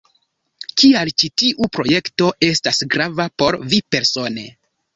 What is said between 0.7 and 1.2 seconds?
Kial